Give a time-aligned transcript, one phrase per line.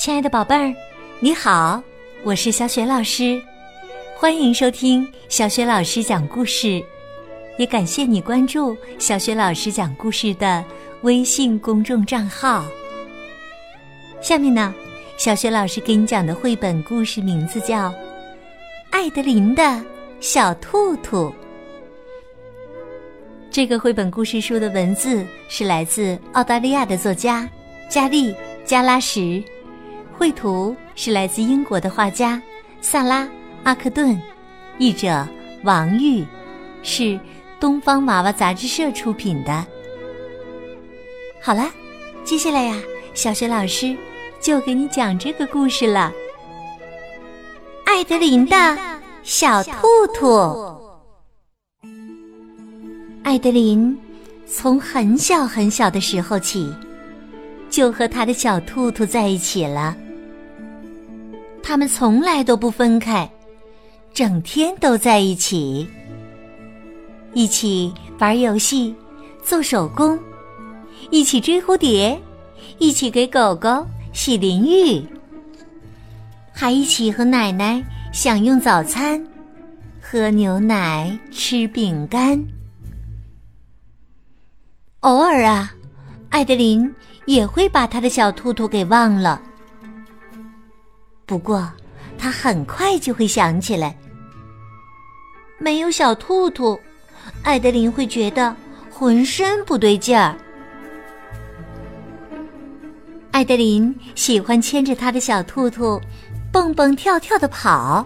[0.00, 0.74] 亲爱的宝贝儿，
[1.18, 1.82] 你好，
[2.24, 3.38] 我是小雪老师，
[4.16, 6.82] 欢迎收听小雪老师讲故事，
[7.58, 10.64] 也感谢你关注小雪老师讲故事的
[11.02, 12.64] 微信公众账号。
[14.22, 14.74] 下面呢，
[15.18, 17.90] 小雪老师给你讲的绘本故事名字叫
[18.90, 19.84] 《艾德琳的
[20.18, 21.28] 小兔兔》。
[23.50, 27.46] 这个绘本故事书的文字是来自澳大利亚的作家
[27.90, 28.32] 加利·
[28.64, 29.44] 加拉什，
[30.20, 32.42] 绘图是来自英国的画家
[32.82, 33.24] 萨拉·
[33.62, 34.20] 阿克顿，
[34.76, 35.26] 译者
[35.62, 36.26] 王玉，
[36.82, 37.18] 是
[37.58, 39.66] 东方娃娃杂志社出品的。
[41.40, 41.70] 好了，
[42.22, 42.78] 接下来呀，
[43.14, 43.96] 小雪老师
[44.42, 46.12] 就给你讲这个故事了，
[47.90, 48.78] 《艾德琳的
[49.22, 49.72] 小兔
[50.14, 50.26] 兔》。
[53.22, 53.98] 艾德琳
[54.46, 56.70] 从很小很小的时候起，
[57.70, 59.96] 就和他的小兔兔在一起了。
[61.62, 63.30] 他们从来都不分开，
[64.12, 65.88] 整天都在一起，
[67.32, 68.94] 一起玩游戏、
[69.44, 70.18] 做手工，
[71.10, 72.20] 一起追蝴蝶，
[72.78, 75.02] 一起给狗狗洗淋浴，
[76.52, 77.82] 还一起和奶奶
[78.12, 79.24] 享用早餐，
[80.00, 82.42] 喝牛奶，吃饼干。
[85.00, 85.72] 偶尔啊，
[86.30, 86.92] 艾德琳
[87.26, 89.40] 也会把他的小兔兔给忘了。
[91.30, 91.70] 不过，
[92.18, 93.96] 他很快就会想起来。
[95.58, 96.76] 没有小兔兔，
[97.44, 98.52] 艾德琳会觉得
[98.90, 100.36] 浑身不对劲儿。
[103.30, 106.00] 艾德琳喜欢牵着他的小兔兔，
[106.52, 108.04] 蹦蹦跳跳的跑。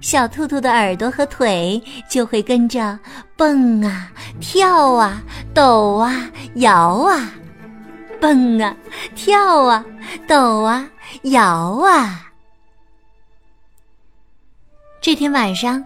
[0.00, 2.96] 小兔兔的耳朵和腿就会跟着
[3.36, 5.20] 蹦啊、跳啊、
[5.52, 7.32] 抖啊、摇啊，
[8.20, 8.76] 蹦啊、
[9.16, 9.84] 跳啊、
[10.28, 10.88] 抖啊、
[11.22, 11.44] 摇
[11.84, 12.32] 啊。
[15.00, 15.84] 这天晚上，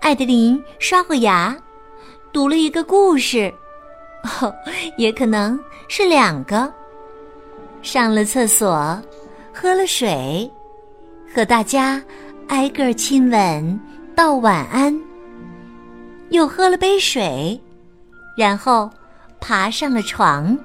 [0.00, 1.56] 艾德琳刷过牙，
[2.32, 3.52] 读了一个故事，
[4.40, 4.54] 哦，
[4.96, 6.72] 也可能是两个。
[7.82, 9.00] 上了厕所，
[9.54, 10.50] 喝了水，
[11.34, 12.02] 和大家。
[12.48, 13.80] 挨个亲吻，
[14.16, 14.92] 道晚安。
[16.30, 17.60] 又喝了杯水，
[18.36, 18.90] 然后
[19.40, 20.58] 爬上了床。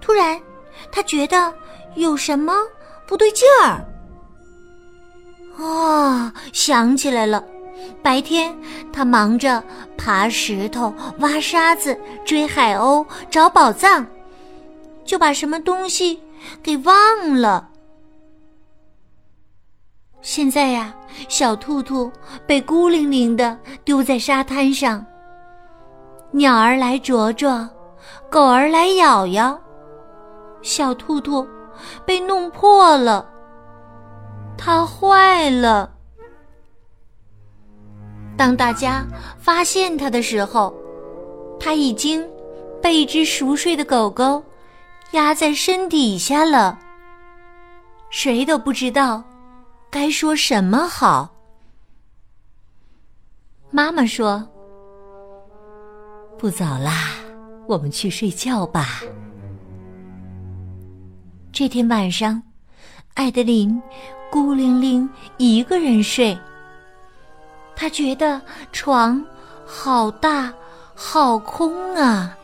[0.00, 0.36] 突然，
[0.90, 1.52] 他觉得
[1.94, 2.54] 有什么
[3.06, 3.84] 不对劲儿。
[5.58, 7.42] 啊，想起来了，
[8.02, 8.54] 白天
[8.92, 9.62] 他忙着
[9.96, 14.06] 爬石头、挖沙子、追海鸥、找宝藏，
[15.04, 16.20] 就把什么东西
[16.62, 17.70] 给忘了。
[20.20, 20.94] 现在呀，
[21.28, 22.12] 小兔兔
[22.46, 25.04] 被孤零零的丢在沙滩上。
[26.32, 27.66] 鸟儿来啄啄，
[28.28, 29.58] 狗儿来咬咬，
[30.66, 31.46] 小兔兔
[32.04, 33.24] 被弄破了，
[34.58, 35.88] 它坏了。
[38.36, 39.06] 当大家
[39.38, 40.74] 发现它的时候，
[41.60, 42.28] 它已经
[42.82, 44.42] 被一只熟睡的狗狗
[45.12, 46.76] 压在身底下了。
[48.10, 49.22] 谁都不知道。
[49.88, 51.32] 该说什么好？
[53.70, 54.46] 妈妈说
[56.36, 57.14] ：“不早啦，
[57.68, 59.00] 我们去睡觉吧。”
[61.58, 62.42] 这天晚上，
[63.14, 63.82] 艾德琳
[64.30, 65.08] 孤零零
[65.38, 66.36] 一个人睡。
[67.74, 68.38] 她觉得
[68.72, 69.24] 床
[69.64, 70.52] 好大，
[70.94, 72.36] 好空啊。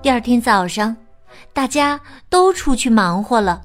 [0.00, 0.96] 第二天早上，
[1.52, 3.62] 大家都出去忙活了。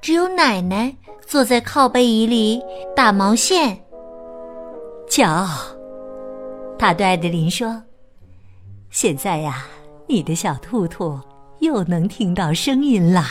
[0.00, 0.94] 只有奶奶
[1.26, 2.62] 坐在靠背椅里
[2.94, 3.76] 打毛线。
[5.10, 5.44] 瞧，
[6.78, 7.82] 他对艾德琳说
[8.90, 9.66] ：“现在呀，
[10.06, 11.18] 你的小兔兔
[11.62, 13.30] 又能听到声音啦。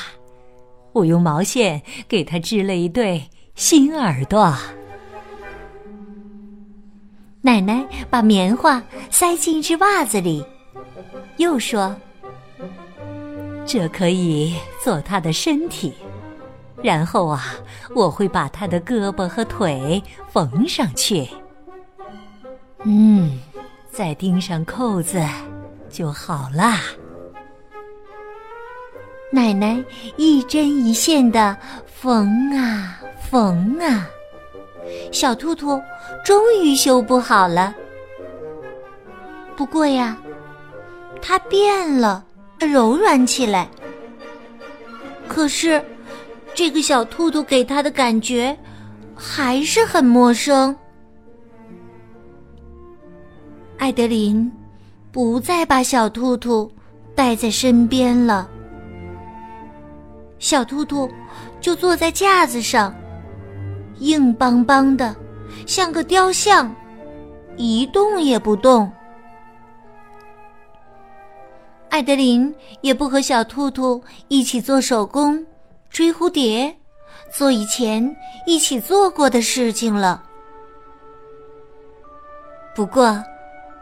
[0.94, 4.54] 我用毛线给它织了一对新耳朵。”
[7.44, 10.46] 奶奶把棉花塞进一只袜子里，
[11.38, 11.96] 又说
[13.66, 15.94] ：“这可以做它的身体。”
[16.84, 17.44] 然后啊，
[17.96, 20.02] 我会把他的胳膊和腿
[20.32, 21.28] 缝上去。
[22.84, 23.40] 嗯，
[23.92, 25.24] 再钉上扣子
[25.90, 26.80] 就好啦。
[29.32, 29.84] 奶奶
[30.18, 33.00] 一针一线的缝啊
[33.30, 34.08] 缝啊，
[35.12, 35.82] 小兔兔
[36.24, 37.74] 终于修补好了。
[39.56, 40.18] 不过呀，
[41.22, 42.24] 它变了，
[42.60, 43.68] 柔软起来。
[45.28, 45.84] 可是。
[46.54, 48.56] 这个小兔兔给他的感觉
[49.16, 50.76] 还是很陌生。
[53.78, 54.52] 艾德琳
[55.14, 56.70] 不再把小兔兔
[57.16, 58.50] 带在身边了。
[60.42, 61.08] 小兔兔
[61.62, 62.94] 就坐在架子上，
[64.00, 65.16] 硬邦邦的，
[65.68, 66.76] 像个雕像，
[67.58, 68.92] 一动也不动。
[71.90, 75.46] 艾德琳也不和小兔兔一起做手工、
[75.92, 76.76] 追蝴蝶，
[77.32, 78.16] 做以前
[78.48, 80.24] 一起做过的事情了。
[82.74, 83.24] 不过，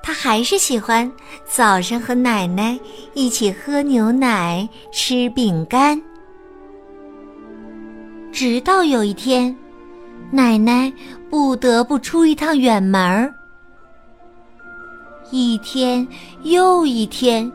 [0.04, 1.10] 他还是喜欢
[1.46, 2.78] 早上和奶奶
[3.14, 6.02] 一起喝牛奶、吃饼干。
[8.31, 9.56] 直到有一天，
[10.31, 10.92] 奶奶
[11.30, 13.34] 不得不出一趟远门儿。
[15.31, 16.08] 一天
[16.44, 17.52] 又一天，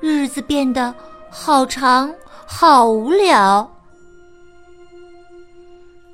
[0.00, 0.94] 日子变得
[1.30, 2.10] 好长，
[2.46, 3.70] 好无聊。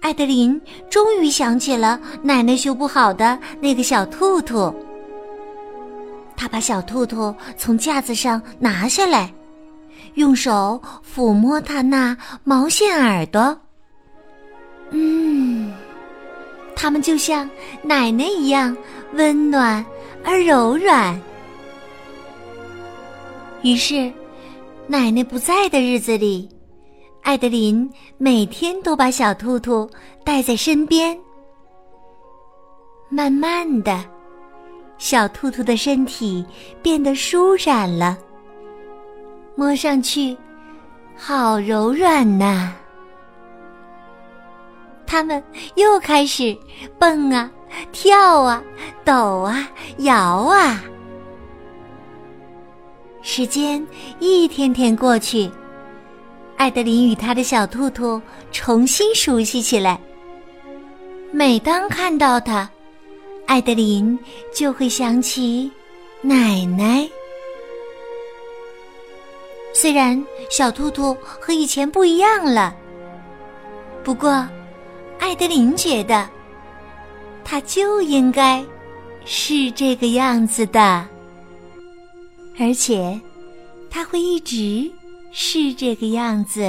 [0.01, 0.61] 艾德琳
[0.91, 4.75] 终于想起了奶奶修不好的那个小兔兔。
[6.37, 9.33] 她把小兔兔从架子上拿下来，
[10.15, 10.83] 用手
[11.15, 13.57] 抚摸它那毛线耳朵。
[14.97, 15.75] 嗯，
[16.77, 17.51] 它们就像
[17.83, 18.77] 奶奶一样
[19.15, 19.85] 温暖
[20.25, 21.21] 而柔软。
[23.63, 24.13] 于是，
[24.87, 26.49] 奶奶不在的日子里，
[27.23, 29.91] 艾德琳每天都把小兔兔
[30.25, 31.19] 带在身边。
[33.09, 34.05] 慢慢的，
[34.97, 36.45] 小兔兔的身体
[36.83, 38.17] 变得舒展了，
[39.57, 40.37] 摸上去
[41.17, 42.73] 好柔软呐。
[45.15, 45.41] 他们
[45.77, 46.59] 又开始
[46.99, 47.49] 蹦啊、
[47.93, 48.61] 跳啊、
[49.05, 50.83] 抖啊、摇啊。
[53.23, 53.87] 时间
[54.19, 55.49] 一天天过去，
[56.57, 58.21] 艾德琳与他的小兔兔
[58.51, 60.01] 重新熟悉起来。
[61.31, 62.69] 每当看到他，
[63.47, 64.19] 艾德琳
[64.53, 65.71] 就会想起
[66.23, 67.09] 奶奶。
[69.73, 70.21] 虽然
[70.51, 72.75] 小兔兔和以前不一样了，
[74.03, 74.45] 不过。
[75.25, 76.29] 艾德琳觉得，
[77.43, 78.63] 他就应该
[79.25, 81.09] 是这个样子的，
[82.61, 83.19] 而且
[83.91, 84.93] 他会一直
[85.33, 86.61] 是这个样子。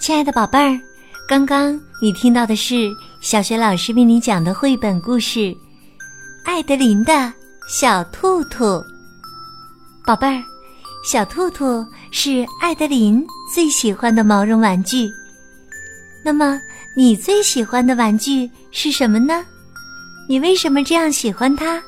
[0.00, 0.80] 亲爱的宝贝儿，
[1.28, 5.56] 刚刚你听到的是小学老师为你讲的绘本故事。
[6.60, 7.32] 艾德琳的
[7.66, 8.84] 小兔兔，
[10.04, 10.42] 宝贝儿，
[11.02, 15.10] 小兔兔是艾德琳最喜欢的毛绒玩具。
[16.22, 16.60] 那么，
[16.94, 19.42] 你最喜欢的玩具是什么呢？
[20.28, 21.82] 你为什么这样喜欢它？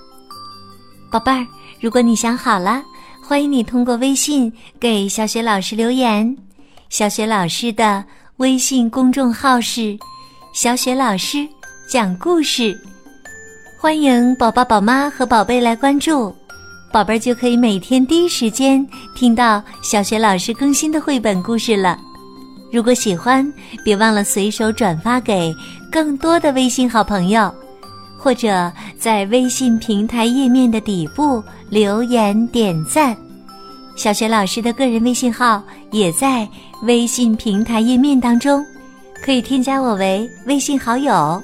[1.11, 1.47] 宝贝儿，
[1.79, 2.83] 如果你想好了，
[3.23, 6.35] 欢迎你通过微信给小雪老师留言。
[6.89, 8.03] 小雪老师的
[8.39, 9.99] 微信公众号是
[10.55, 11.47] “小雪老师
[11.87, 12.75] 讲故事”。
[13.83, 16.33] 欢迎宝宝、宝妈和宝贝来关注，
[16.93, 21.99] 宝贝儿就可以每天第一时间听到小学老师更新的绘本故事了。
[22.71, 23.53] 如果喜欢，
[23.85, 25.53] 别忘了随手转发给
[25.91, 27.53] 更多的微信好朋友，
[28.17, 33.17] 或者在微信平台页面的底部留言点赞。
[33.97, 36.49] 小学老师的个人微信号也在
[36.85, 38.65] 微信平台页面当中，
[39.25, 41.43] 可以添加我为微信好友。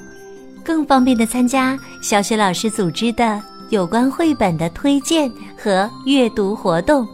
[0.63, 7.07] 更方便的参加小雪老师组织的有关绘本的推荐和阅读活动。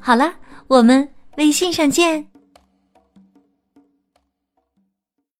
[0.00, 0.32] 好了，
[0.66, 2.35] 我们微信上见。